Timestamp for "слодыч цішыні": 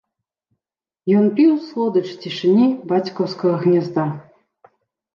1.67-2.67